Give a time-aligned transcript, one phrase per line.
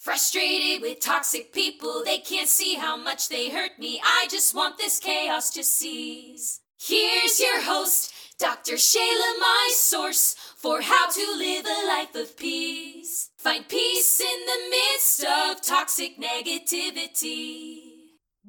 [0.00, 4.00] Frustrated with toxic people, they can't see how much they hurt me.
[4.02, 6.60] I just want this chaos to cease.
[6.80, 8.76] Here's your host, Dr.
[8.76, 13.28] Shayla, my source for how to live a life of peace.
[13.36, 17.80] Find peace in the midst of toxic negativity.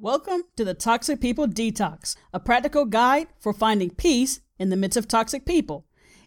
[0.00, 4.96] Welcome to the Toxic People Detox, a practical guide for finding peace in the midst
[4.96, 5.84] of toxic people.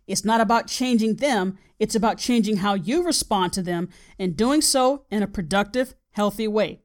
[0.07, 4.61] It's not about changing them, it's about changing how you respond to them and doing
[4.61, 6.81] so in a productive, healthy way.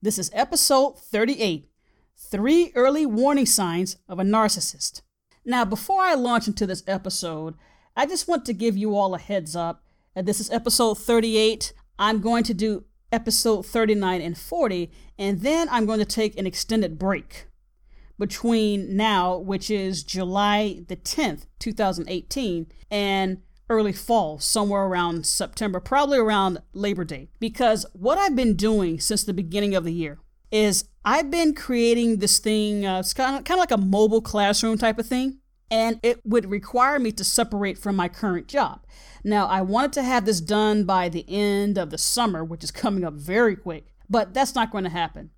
[0.00, 1.68] This is episode 38
[2.16, 5.02] Three Early Warning Signs of a Narcissist.
[5.44, 7.54] Now, before I launch into this episode,
[7.96, 9.84] I just want to give you all a heads up.
[10.14, 11.72] And this is episode 38.
[11.98, 16.46] I'm going to do episode 39 and 40, and then I'm going to take an
[16.46, 17.46] extended break
[18.20, 26.18] between now, which is July the 10th, 2018, and early fall, somewhere around September, probably
[26.18, 27.30] around Labor Day.
[27.40, 30.18] Because what I've been doing since the beginning of the year
[30.52, 34.20] is I've been creating this thing, uh, it's kind of, kind of like a mobile
[34.20, 35.38] classroom type of thing,
[35.70, 38.84] and it would require me to separate from my current job.
[39.24, 42.70] Now, I wanted to have this done by the end of the summer, which is
[42.70, 45.30] coming up very quick, but that's not going to happen.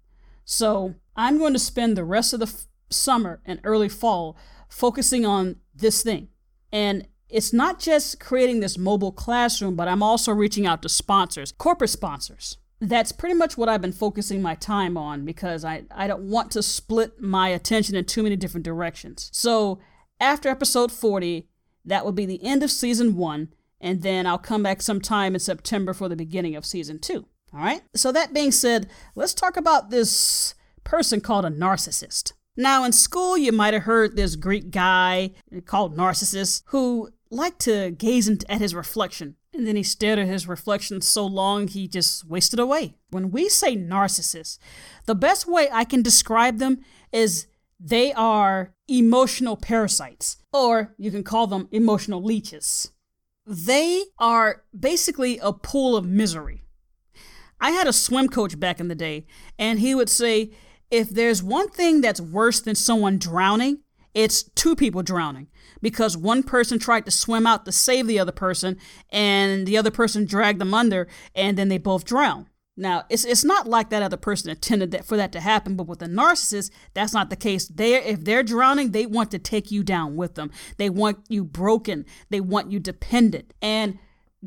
[0.44, 4.36] So I'm going to spend the rest of the summer and early fall
[4.68, 6.28] focusing on this thing.
[6.72, 11.52] And it's not just creating this mobile classroom, but I'm also reaching out to sponsors,
[11.52, 12.58] corporate sponsors.
[12.80, 16.50] That's pretty much what I've been focusing my time on because I, I don't want
[16.52, 19.30] to split my attention in too many different directions.
[19.32, 19.78] So
[20.20, 21.48] after episode 40,
[21.84, 25.40] that will be the end of season one, and then I'll come back sometime in
[25.40, 27.26] September for the beginning of season two.
[27.54, 27.82] All right?
[27.94, 30.54] So that being said, let's talk about this
[30.84, 32.32] person called a narcissist.
[32.56, 35.32] Now, in school, you might have heard this Greek guy
[35.64, 39.36] called Narcissus who liked to gaze at his reflection.
[39.54, 42.96] And then he stared at his reflection so long he just wasted away.
[43.10, 44.58] When we say narcissists,
[45.06, 46.80] the best way I can describe them
[47.10, 47.46] is
[47.78, 52.92] they are emotional parasites, or you can call them emotional leeches.
[53.46, 56.62] They are basically a pool of misery.
[57.60, 59.26] I had a swim coach back in the day,
[59.58, 60.52] and he would say,
[60.92, 63.78] if there's one thing that's worse than someone drowning,
[64.14, 65.48] it's two people drowning
[65.80, 68.76] because one person tried to swim out to save the other person
[69.08, 72.46] and the other person dragged them under and then they both drown.
[72.76, 75.86] Now, it's, it's not like that other person intended that for that to happen, but
[75.86, 77.68] with a narcissist, that's not the case.
[77.68, 80.50] They if they're drowning, they want to take you down with them.
[80.76, 82.04] They want you broken.
[82.28, 83.54] They want you dependent.
[83.62, 83.98] And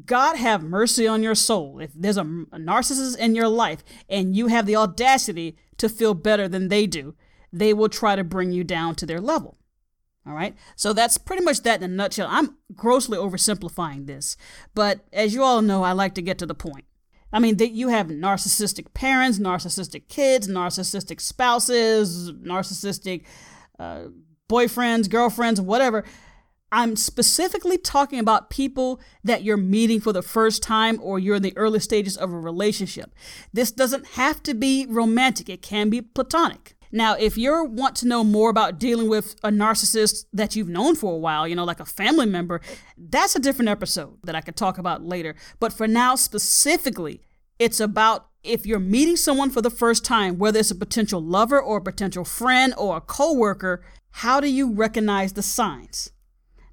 [0.03, 1.79] God have mercy on your soul.
[1.79, 6.13] If there's a, a narcissist in your life and you have the audacity to feel
[6.13, 7.15] better than they do,
[7.53, 9.57] they will try to bring you down to their level.
[10.27, 10.55] All right.
[10.75, 12.27] So that's pretty much that in a nutshell.
[12.29, 14.35] I'm grossly oversimplifying this,
[14.73, 16.85] but as you all know, I like to get to the point.
[17.31, 23.23] I mean, that you have narcissistic parents, narcissistic kids, narcissistic spouses, narcissistic
[23.77, 24.05] uh,
[24.49, 26.03] boyfriends, girlfriends, whatever.
[26.71, 31.43] I'm specifically talking about people that you're meeting for the first time or you're in
[31.43, 33.13] the early stages of a relationship.
[33.53, 36.75] This doesn't have to be romantic, it can be platonic.
[36.91, 40.95] Now, if you want to know more about dealing with a narcissist that you've known
[40.95, 42.61] for a while, you know, like a family member,
[42.97, 45.35] that's a different episode that I could talk about later.
[45.59, 47.21] But for now, specifically,
[47.59, 51.61] it's about if you're meeting someone for the first time, whether it's a potential lover
[51.61, 56.11] or a potential friend or a coworker, how do you recognize the signs?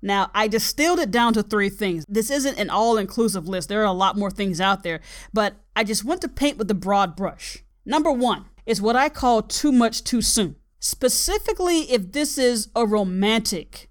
[0.02, 2.04] Now, I distilled it down to three things.
[2.08, 5.00] This isn't an all inclusive list, there are a lot more things out there,
[5.32, 7.58] but I just want to paint with the broad brush.
[7.86, 10.56] Number one is what I call too much too soon.
[10.80, 13.88] Specifically, if this is a romantic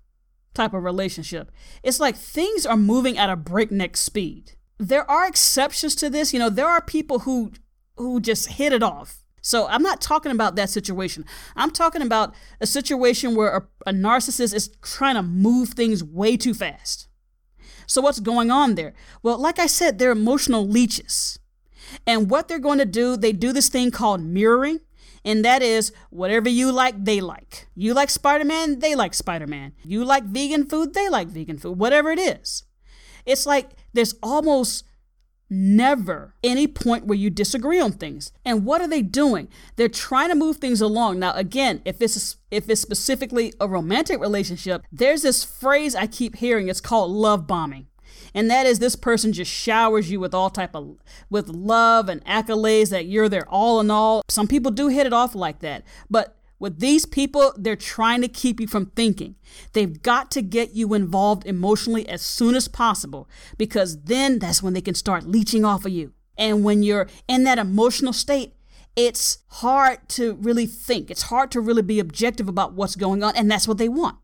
[0.53, 1.49] type of relationship,
[1.81, 4.53] it's like things are moving at a breakneck speed.
[4.77, 6.33] There are exceptions to this.
[6.33, 7.53] You know, there are people who
[7.95, 11.25] who just hit it off so I'm not talking about that situation.
[11.55, 16.37] I'm talking about a situation where a, a, narcissist is trying to move things way
[16.37, 17.07] too fast.
[17.87, 18.93] So what's going on there?
[19.23, 21.39] Well, like I said, they're emotional leeches.
[22.05, 24.79] And what they're going to do, they do this thing called mirroring.
[25.25, 27.67] And that is whatever you like, they like.
[27.75, 29.73] You like Spider Man, they like Spider Man.
[29.83, 32.63] You like vegan food, they like vegan food, whatever it is.
[33.25, 34.83] It's like there's almost
[35.51, 38.31] never any point where you disagree on things.
[38.45, 39.49] And what are they doing?
[39.75, 41.19] They're trying to move things along.
[41.19, 46.37] Now, again, if it's if it's specifically a romantic relationship, there's this phrase I keep
[46.37, 46.69] hearing.
[46.69, 47.87] It's called love bombing.
[48.33, 50.97] And that is this person just showers you with all type of
[51.29, 54.23] with love and accolades that you're their all in all.
[54.29, 55.83] Some people do hit it off like that.
[56.09, 59.35] But with these people, they're trying to keep you from thinking.
[59.73, 63.27] They've got to get you involved emotionally as soon as possible
[63.57, 66.13] because then that's when they can start leeching off of you.
[66.37, 68.53] And when you're in that emotional state,
[68.95, 71.09] it's hard to really think.
[71.09, 73.35] It's hard to really be objective about what's going on.
[73.35, 74.17] And that's what they want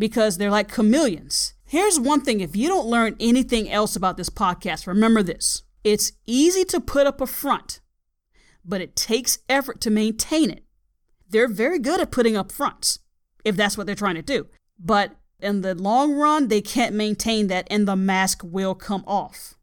[0.00, 1.54] because they're like chameleons.
[1.64, 6.10] Here's one thing if you don't learn anything else about this podcast, remember this it's
[6.26, 7.80] easy to put up a front,
[8.64, 10.64] but it takes effort to maintain it.
[11.30, 12.98] They're very good at putting up fronts
[13.44, 14.46] if that's what they're trying to do.
[14.78, 19.54] But in the long run, they can't maintain that and the mask will come off.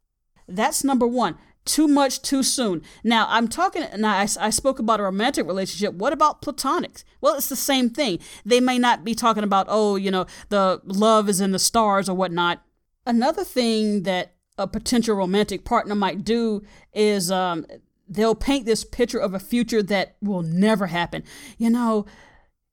[0.48, 1.36] That's number one
[1.68, 2.82] too much too soon.
[3.04, 5.94] Now, I'm talking, now I, I, spoke about a romantic relationship.
[5.94, 7.02] What about platonic?
[7.20, 8.20] Well, it's the same thing.
[8.44, 12.08] They may not be talking about, oh, you know, the love is in the stars
[12.08, 12.62] or whatnot.
[13.04, 16.62] Another thing that a potential romantic partner might do
[16.94, 17.66] is um,
[18.08, 21.22] they'll paint this picture of a future that will never happen.
[21.58, 22.06] You know,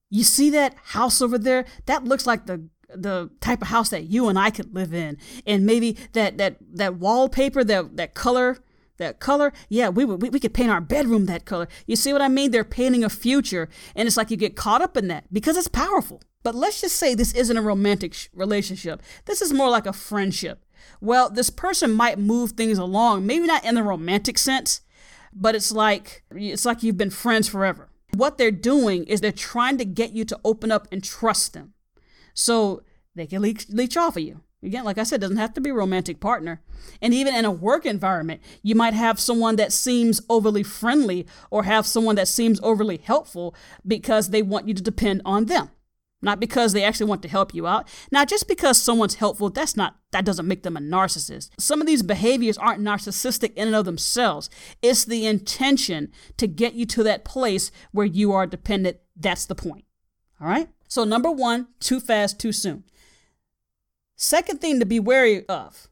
[0.09, 1.65] you see that house over there?
[1.85, 5.17] That looks like the the type of house that you and I could live in.
[5.45, 8.59] And maybe that that that wallpaper, that that color
[8.97, 12.13] that color yeah we, would we, we could paint our bedroom that color you see
[12.13, 15.09] what i mean they're painting a future and it's like you get caught up in
[15.09, 19.41] that because it's powerful but let's just say this isn't a romantic sh- relationship this
[19.41, 20.63] is more like a friendship
[21.01, 24.79] well this person might move things along maybe not in the romantic sense
[25.35, 29.77] but it's like it's like you've been friends forever what they're doing is they're trying
[29.77, 31.73] to get you to open up and trust them
[32.33, 32.81] so
[33.13, 35.69] they can leech, leech off of you Again, like I said, doesn't have to be
[35.69, 36.61] a romantic partner.
[37.01, 41.63] And even in a work environment, you might have someone that seems overly friendly or
[41.63, 43.53] have someone that seems overly helpful
[43.85, 45.69] because they want you to depend on them.
[46.21, 47.87] Not because they actually want to help you out.
[48.11, 51.49] Now, just because someone's helpful, that's not that doesn't make them a narcissist.
[51.59, 54.49] Some of these behaviors aren't narcissistic in and of themselves.
[54.81, 58.97] It's the intention to get you to that place where you are dependent.
[59.15, 59.85] That's the point.
[60.41, 60.69] All right?
[60.87, 62.85] So number 1, too fast, too soon.
[64.15, 65.89] Second thing to be wary of,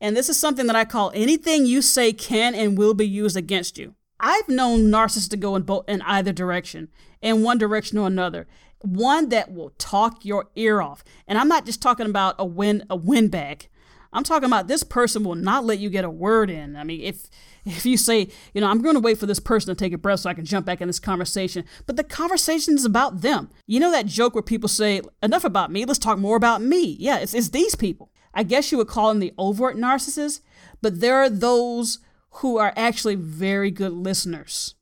[0.00, 3.36] and this is something that I call anything you say can and will be used
[3.36, 3.94] against you.
[4.18, 6.88] I've known narcissists to go in both in either direction,
[7.20, 8.46] in one direction or another.
[8.84, 11.02] One that will talk your ear off.
[11.26, 13.68] And I'm not just talking about a win a windbag.
[14.12, 16.76] I'm talking about this person will not let you get a word in.
[16.76, 17.28] I mean, if
[17.64, 19.98] if you say, you know, I'm going to wait for this person to take a
[19.98, 23.50] breath so I can jump back in this conversation, but the conversation is about them.
[23.66, 26.96] You know that joke where people say, enough about me, let's talk more about me.
[27.00, 28.12] Yeah, it's, it's these people.
[28.34, 30.40] I guess you would call them the overt narcissists,
[30.82, 32.00] but there are those
[32.38, 34.74] who are actually very good listeners.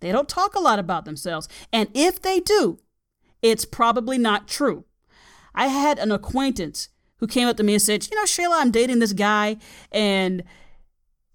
[0.00, 1.48] They don't talk a lot about themselves.
[1.72, 2.78] And if they do,
[3.42, 4.84] it's probably not true.
[5.54, 8.70] I had an acquaintance who came up to me and said, You know, Shayla, I'm
[8.70, 9.58] dating this guy,
[9.90, 10.42] and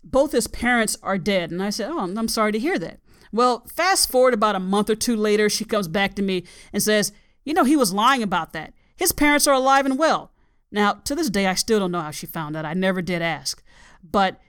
[0.04, 1.52] both his parents are dead.
[1.52, 3.00] And I said, Oh, I'm, sorry to hear that.
[3.32, 6.44] Well, fast forward about a month or two later, she comes back to me
[6.74, 7.12] and says,
[7.44, 8.74] You know, he was lying about that.
[8.96, 10.32] His parents are alive and well.
[10.72, 12.66] Now, to this day, I still don't know how she found that.
[12.66, 13.64] I never did ask.
[14.04, 14.42] But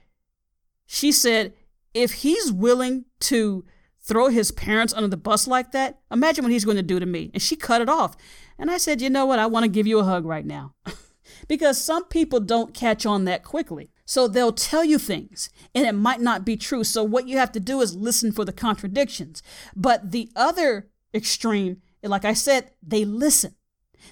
[0.86, 1.52] she said,
[1.94, 3.64] if he's willing to
[4.08, 7.06] throw his parents under the bus like that, imagine what he's going to do to
[7.06, 7.30] me.
[7.34, 8.16] And she cut it off.
[8.58, 9.38] And I said, you know what?
[9.38, 10.74] I want to give you a hug right now.
[11.48, 13.90] because some people don't catch on that quickly.
[14.06, 16.82] So they'll tell you things and it might not be true.
[16.82, 19.42] So what you have to do is listen for the contradictions.
[19.76, 23.54] But the other extreme, like I said, they listen.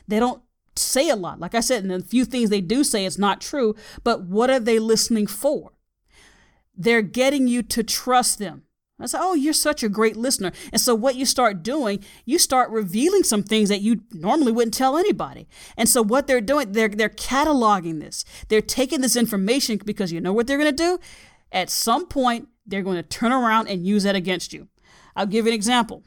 [0.07, 0.43] They don't
[0.77, 1.41] say a lot.
[1.41, 4.51] Like I said, and the few things they do say it's not true, but what
[4.51, 5.73] are they listening for?
[6.77, 8.66] They're getting you to trust them.
[8.99, 10.53] I said, Oh, you're such a great listener.
[10.73, 14.75] And so, what you start doing, you start revealing some things that you normally wouldn't
[14.75, 15.47] tell anybody.
[15.77, 18.25] And so, what they're doing, they're, they're cataloging this.
[18.49, 20.99] They're taking this information because you know what they're going to do?
[21.53, 24.69] At some point, they're going to turn around and use that against you.
[25.15, 26.03] I'll give you an example.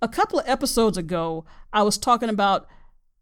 [0.00, 2.66] A couple of episodes ago, I was talking about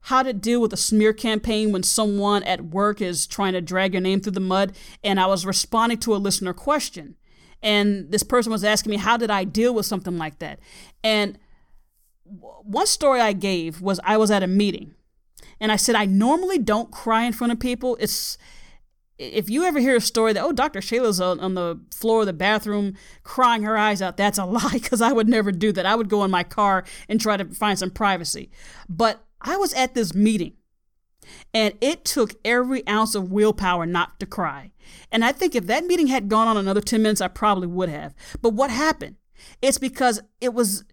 [0.01, 3.95] how to deal with a smear campaign when someone at work is trying to drag
[3.95, 7.17] your name through the mud, and I was responding to a listener question.
[7.65, 10.61] And this person was asking me, how did I deal with something like that?
[11.03, 11.39] And
[12.25, 14.95] one story I gave was I was at a meeting
[15.61, 17.97] and I said, I normally don't cry in front of people.
[17.99, 18.37] It's,
[19.19, 20.81] if you ever hear a story that, oh, Dr.
[20.81, 24.71] Shayla's on, on the floor of the bathroom crying her eyes out, that's a lie
[24.75, 25.87] because I would never do that.
[25.87, 28.51] I would go in my car and try to find some privacy.
[28.91, 30.53] But I was at this meeting
[31.53, 34.73] and it took every ounce of willpower not to cry.
[35.11, 37.89] And I think if that meeting had gone on another 10 minutes, I probably would
[37.89, 38.15] have.
[38.43, 39.17] But what happened?
[39.63, 40.85] It's because it was,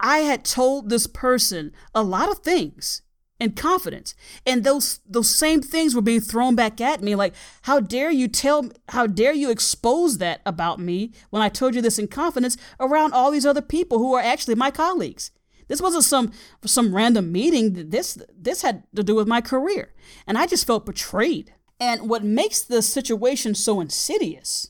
[0.00, 3.02] I had told this person a lot of things
[3.42, 4.14] in confidence.
[4.46, 8.28] And those those same things were being thrown back at me like how dare you
[8.28, 12.56] tell how dare you expose that about me when I told you this in confidence
[12.78, 15.32] around all these other people who are actually my colleagues.
[15.72, 16.32] This wasn't some
[16.66, 17.88] some random meeting.
[17.88, 19.94] This this had to do with my career.
[20.26, 21.54] And I just felt betrayed.
[21.80, 24.68] And what makes the situation so insidious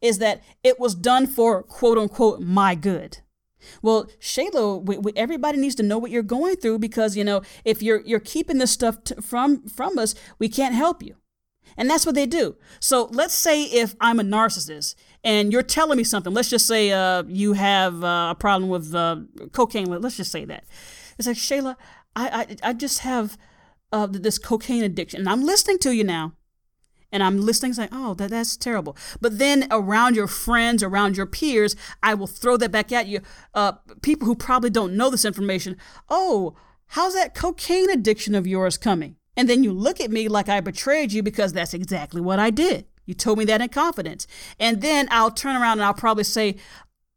[0.00, 3.18] is that it was done for quote unquote my good.
[3.82, 7.42] Well, Shayla, we, we, everybody needs to know what you're going through because you know
[7.66, 11.16] if you're you're keeping this stuff t- from from us, we can't help you,
[11.76, 12.56] and that's what they do.
[12.80, 14.94] So let's say if I'm a narcissist
[15.24, 18.94] and you're telling me something, let's just say uh, you have uh, a problem with
[18.94, 19.16] uh,
[19.52, 19.86] cocaine.
[19.86, 20.64] Let's just say that
[21.18, 21.76] it's like Shayla,
[22.14, 23.36] I I, I just have
[23.92, 26.32] uh, this cocaine addiction, and I'm listening to you now
[27.12, 28.96] and I'm listening saying, oh, that, that's terrible.
[29.20, 33.20] But then around your friends, around your peers, I will throw that back at you.
[33.54, 35.76] Uh, people who probably don't know this information.
[36.08, 36.56] Oh,
[36.88, 39.16] how's that cocaine addiction of yours coming?
[39.36, 42.50] And then you look at me like I betrayed you because that's exactly what I
[42.50, 42.86] did.
[43.06, 44.26] You told me that in confidence.
[44.60, 46.56] And then I'll turn around and I'll probably say,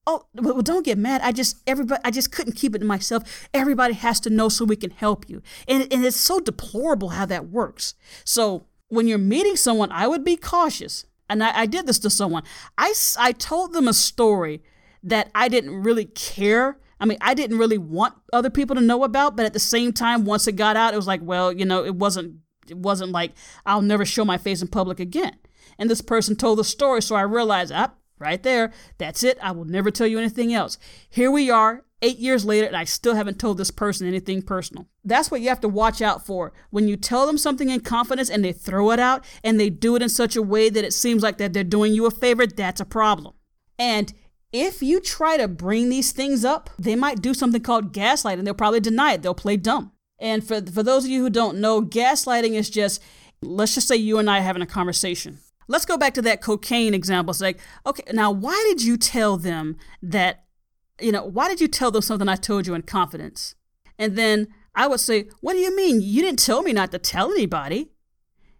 [0.07, 1.21] Oh, well, don't get mad.
[1.21, 3.47] I just everybody I just couldn't keep it to myself.
[3.53, 5.41] Everybody has to know so we can help you.
[5.67, 7.93] And, and it's so deplorable how that works.
[8.23, 11.05] So when you're meeting someone, I would be cautious.
[11.29, 12.43] And I, I did this to someone.
[12.77, 14.63] I, I told them a story
[15.03, 16.79] that I didn't really care.
[16.99, 19.93] I mean, I didn't really want other people to know about, but at the same
[19.93, 23.11] time, once it got out, it was like, well, you know, it wasn't it wasn't
[23.11, 23.31] like
[23.65, 25.35] I'll never show my face in public again.
[25.77, 29.37] And this person told the story, so I realized, ah, right there, that's it.
[29.41, 30.77] I will never tell you anything else.
[31.09, 34.87] Here we are eight years later, and I still haven't told this person anything personal.
[35.03, 36.53] That's what you have to watch out for.
[36.69, 39.95] When you tell them something in confidence and they throw it out and they do
[39.95, 42.47] it in such a way that it seems like that they're doing you a favor,
[42.47, 43.33] that's a problem.
[43.77, 44.13] And
[44.51, 48.43] if you try to bring these things up, they might do something called gaslighting.
[48.43, 49.21] They'll probably deny it.
[49.21, 49.91] They'll play dumb.
[50.19, 53.01] And for, for those of you who don't know, gaslighting is just,
[53.41, 55.39] let's just say you and I are having a conversation.
[55.69, 57.31] Let's go back to that cocaine example.
[57.31, 60.43] It's like, okay, now why did you tell them that
[61.01, 63.55] you know, why did you tell them something I told you in confidence?
[63.97, 66.01] And then I would say, What do you mean?
[66.01, 67.91] You didn't tell me not to tell anybody.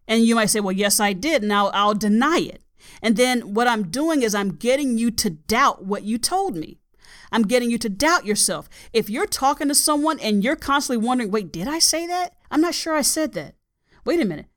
[0.08, 1.44] And you might say, Well, yes, I did.
[1.44, 2.64] Now I'll deny it.
[3.02, 6.80] And then what I'm doing is I'm getting you to doubt what you told me.
[7.32, 8.70] I'm getting you to doubt yourself.
[8.94, 12.36] If you're talking to someone and you're constantly wondering, wait, did I say that?
[12.50, 13.56] I'm not sure I said that.
[14.06, 14.48] Wait a minute.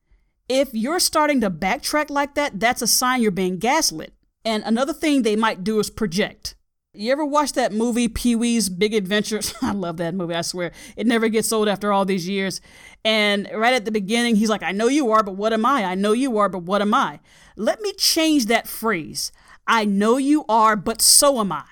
[0.55, 4.13] If you're starting to backtrack like that, that's a sign you're being gaslit.
[4.45, 6.57] And another thing they might do is project.
[6.93, 9.55] You ever watch that movie Pee Wee's Big Adventures?
[9.63, 10.73] I love that movie, I swear.
[10.95, 12.61] It never gets old after all these years.
[13.03, 15.87] And right at the beginning, he's like, I know you are, but what am I?
[15.87, 17.21] I know you are, but what am I?
[17.57, 19.33] Let me change that phrase.
[19.67, 21.65] I know you are, but so am I.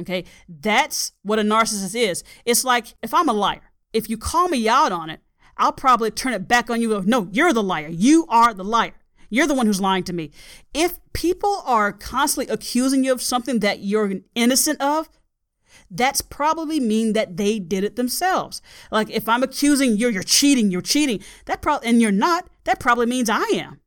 [0.00, 2.22] Okay, that's what a narcissist is.
[2.44, 5.18] It's like if I'm a liar, if you call me out on it,
[5.60, 7.02] I'll probably turn it back on you.
[7.06, 7.88] No, you're the liar.
[7.88, 8.94] You are the liar.
[9.28, 10.32] You're the one who's lying to me.
[10.74, 15.10] If people are constantly accusing you of something that you're innocent of,
[15.90, 18.62] that's probably mean that they did it themselves.
[18.90, 22.80] Like if I'm accusing you, you're cheating, you're cheating, that probably and you're not, that
[22.80, 23.80] probably means I am.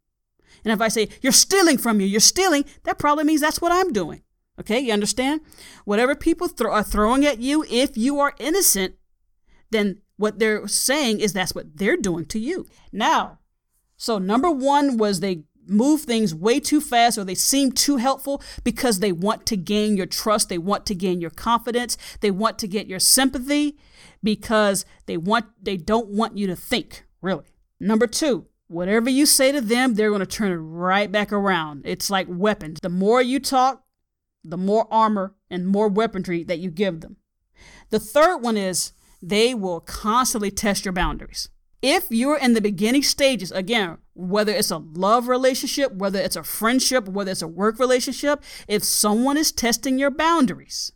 [0.64, 3.72] And if I say you're stealing from you, you're stealing, that probably means that's what
[3.72, 4.22] I'm doing.
[4.60, 5.42] Okay, you understand?
[5.86, 8.96] Whatever people th- are throwing at you, if you are innocent,
[9.72, 12.66] then what they're saying is that's what they're doing to you.
[12.94, 13.40] Now,
[13.98, 18.42] so, number one was they move things way too fast or they seem too helpful
[18.64, 22.58] because they want to gain your trust, they want to gain your confidence, they want
[22.60, 23.78] to get your sympathy
[24.24, 27.44] because they want they don't want you to think, really.
[27.82, 31.82] Number 2, whatever you say to them, they're going to turn it right back around.
[31.84, 32.80] It's like weapons.
[32.82, 33.84] The more you talk,
[34.42, 37.18] the more armor and more weaponry that you give them.
[37.90, 41.50] The third one is they will constantly test your boundaries
[41.84, 46.44] if you're in the beginning stages, again, whether it's a love relationship, whether it's a
[46.44, 50.94] friendship, whether it's a work relationship, if someone is testing your boundaries,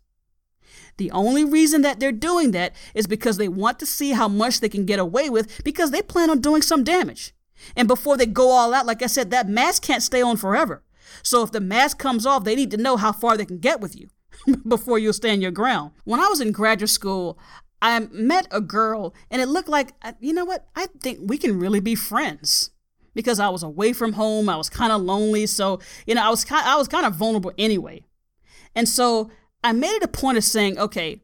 [0.96, 4.62] the only reason that they're doing that is because they want to see how much
[4.62, 7.36] they can get away with because they plan on doing some damage.
[7.75, 10.84] And before they go all out, like I said, that mask can't stay on forever.
[11.22, 13.81] So if the mask comes off, they need to know how far they can get
[13.81, 14.07] with you
[14.67, 15.91] before you'll stand your ground.
[16.05, 17.38] When I was in graduate school,
[17.81, 20.67] I met a girl and it looked like, uh, you know what?
[20.75, 22.72] I think we can really be friends
[23.13, 24.50] because I was away from home.
[24.50, 25.46] I was kind of lonely.
[25.46, 28.03] So, you know, I was kind, I was kind of vulnerable anyway.
[28.75, 29.29] And so
[29.63, 31.22] I made it a point of saying, okay,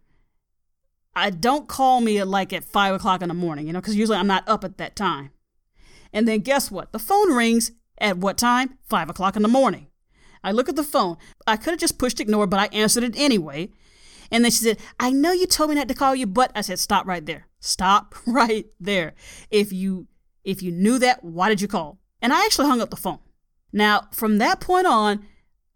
[1.15, 3.95] I don't call me at like at five o'clock in the morning, you know, because
[3.95, 5.31] usually I'm not up at that time.
[6.11, 6.91] And then guess what?
[6.91, 8.77] The phone rings at what time?
[8.87, 9.87] Five o'clock in the morning.
[10.43, 11.17] I look at the phone.
[11.47, 13.69] I could have just pushed ignore, but I answered it anyway.
[14.33, 16.61] And then she said, I know you told me not to call you, but I
[16.61, 17.47] said, stop right there.
[17.59, 19.13] Stop right there.
[19.49, 20.07] If you
[20.43, 21.99] if you knew that, why did you call?
[22.21, 23.19] And I actually hung up the phone.
[23.71, 25.25] Now, from that point on,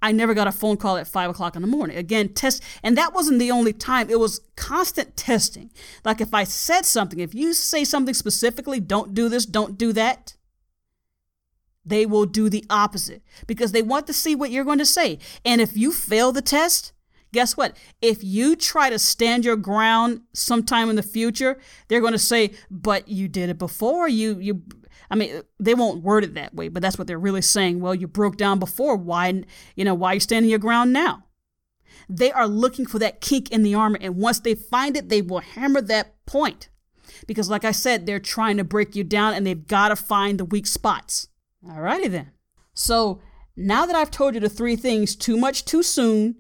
[0.02, 1.96] I never got a phone call at five o'clock in the morning.
[1.96, 4.10] Again, test, and that wasn't the only time.
[4.10, 5.72] It was constant testing.
[6.04, 9.94] Like if I said something, if you say something specifically, don't do this, don't do
[9.94, 10.36] that,
[11.86, 15.20] they will do the opposite because they want to see what you're going to say.
[15.46, 16.92] And if you fail the test,
[17.38, 17.78] guess what?
[18.02, 22.56] If you try to stand your ground sometime in the future, they're going to say,
[22.72, 24.10] "But you did it before.
[24.10, 24.64] You you
[25.12, 27.80] I mean, they won't word it that way, but that's what they're really saying.
[27.80, 28.98] Well, you broke down before.
[28.98, 29.44] Why,
[29.76, 31.26] you know, why are you standing your ground now?
[32.10, 35.22] They are looking for that kink in the armor, and once they find it, they
[35.22, 36.70] will hammer that point.
[37.28, 40.40] Because, like I said, they're trying to break you down, and they've got to find
[40.40, 41.28] the weak spots.
[41.64, 42.32] Alrighty then.
[42.74, 43.22] So
[43.56, 46.38] now that I've told you the three things too much too soon,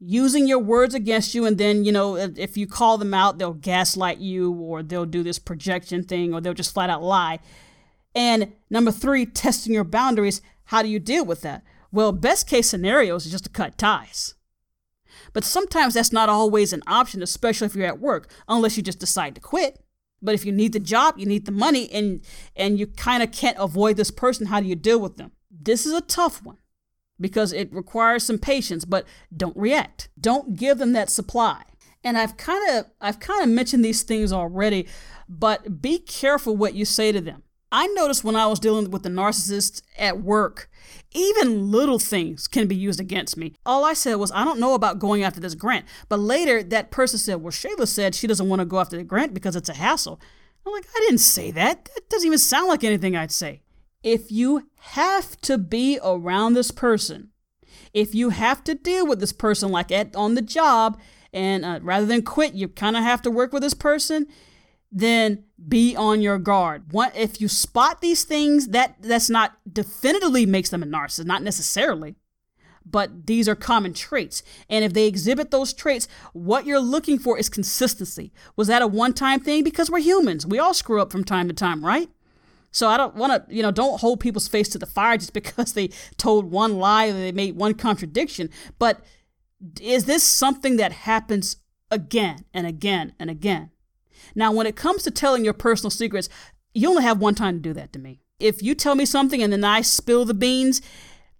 [0.00, 3.52] using your words against you, and then, you know, if you call them out, they'll
[3.52, 7.40] gaslight you or they'll do this projection thing or they'll just flat out lie.
[8.14, 10.40] And number three, testing your boundaries.
[10.64, 11.62] How do you deal with that?
[11.90, 14.34] Well, best case scenarios is just to cut ties.
[15.32, 18.98] But sometimes that's not always an option, especially if you're at work, unless you just
[18.98, 19.82] decide to quit.
[20.20, 22.22] But if you need the job, you need the money, and
[22.56, 25.32] and you kind of can't avoid this person, how do you deal with them?
[25.50, 26.58] This is a tough one
[27.20, 29.06] because it requires some patience, but
[29.36, 30.08] don't react.
[30.20, 31.62] Don't give them that supply.
[32.04, 34.86] And I've kind of I've kind of mentioned these things already,
[35.28, 37.42] but be careful what you say to them.
[37.70, 40.70] I noticed when I was dealing with the narcissist at work,
[41.12, 43.54] even little things can be used against me.
[43.66, 45.84] All I said was, I don't know about going after this grant.
[46.08, 49.04] But later, that person said, Well, Shayla said she doesn't want to go after the
[49.04, 50.20] grant because it's a hassle.
[50.66, 51.84] I'm like, I didn't say that.
[51.84, 53.62] That doesn't even sound like anything I'd say.
[54.02, 57.30] If you have to be around this person,
[57.92, 61.00] if you have to deal with this person like at on the job,
[61.32, 64.26] and uh, rather than quit, you kind of have to work with this person,
[64.90, 66.84] then be on your guard.
[67.14, 72.16] If you spot these things that that's not definitively makes them a narcissist, not necessarily,
[72.86, 74.42] but these are common traits.
[74.70, 78.32] And if they exhibit those traits, what you're looking for is consistency.
[78.56, 79.62] Was that a one-time thing?
[79.62, 80.46] Because we're humans.
[80.46, 82.08] We all screw up from time to time, right?
[82.70, 85.32] So I don't want to, you know, don't hold people's face to the fire just
[85.40, 88.50] because they told one lie or they made one contradiction.
[88.78, 89.00] But
[89.80, 91.56] is this something that happens
[91.90, 93.70] again and again and again?
[94.34, 96.28] Now, when it comes to telling your personal secrets,
[96.74, 98.20] you only have one time to do that to me.
[98.38, 100.80] If you tell me something and then I spill the beans,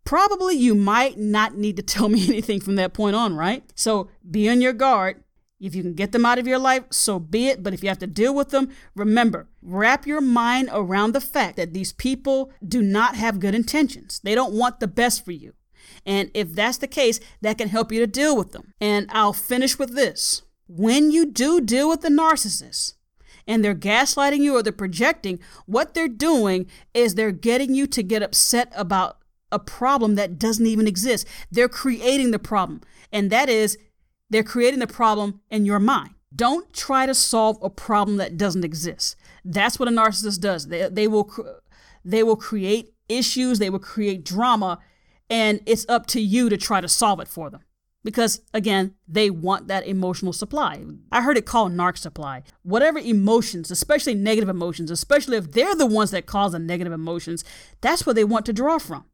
[0.04, 3.62] probably you might not need to tell me anything from that point on, right?
[3.74, 5.22] So be on your guard.
[5.60, 7.62] If you can get them out of your life, so be it.
[7.62, 11.56] But if you have to deal with them, remember, wrap your mind around the fact
[11.56, 14.20] that these people do not have good intentions.
[14.22, 15.54] They don't want the best for you.
[16.06, 18.74] And if that's the case, that can help you to deal with them.
[18.80, 22.94] And I'll finish with this when you do deal with the narcissist
[23.46, 28.02] and they're gaslighting you or they're projecting, what they're doing is they're getting you to
[28.02, 29.18] get upset about
[29.50, 31.26] a problem that doesn't even exist.
[31.50, 32.82] They're creating the problem.
[33.10, 33.78] And that is,
[34.30, 36.10] they're creating the problem in your mind.
[36.34, 39.16] Don't try to solve a problem that doesn't exist.
[39.44, 40.68] That's what a narcissist does.
[40.68, 41.30] They, they will
[42.04, 44.78] they will create issues, they will create drama,
[45.30, 47.62] and it's up to you to try to solve it for them
[48.04, 53.70] because again they want that emotional supply i heard it called narc supply whatever emotions
[53.70, 57.44] especially negative emotions especially if they're the ones that cause the negative emotions
[57.80, 59.04] that's what they want to draw from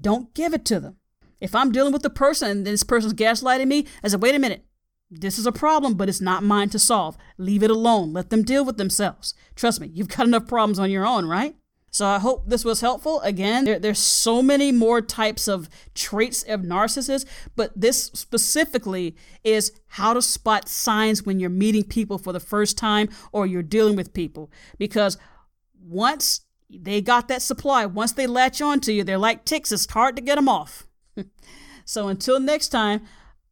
[0.00, 0.96] don't give it to them
[1.40, 4.38] if i'm dealing with a person and this person's gaslighting me i said wait a
[4.38, 4.64] minute
[5.10, 8.42] this is a problem but it's not mine to solve leave it alone let them
[8.42, 11.56] deal with themselves trust me you've got enough problems on your own right
[11.90, 13.20] so I hope this was helpful.
[13.22, 19.72] Again, there, there's so many more types of traits of narcissists, but this specifically is
[19.86, 23.96] how to spot signs when you're meeting people for the first time or you're dealing
[23.96, 24.50] with people.
[24.76, 25.16] Because
[25.82, 29.72] once they got that supply, once they latch onto you, they're like ticks.
[29.72, 30.86] It's hard to get them off.
[31.84, 33.02] so until next time,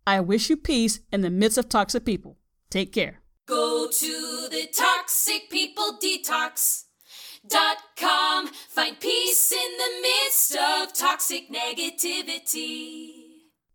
[0.06, 2.36] I wish you peace in the midst of toxic people.
[2.70, 3.20] Take care.
[3.46, 6.84] Go to the Toxic People Detox
[7.48, 8.48] dot com.
[8.48, 13.15] Find peace in the midst of toxic negativity.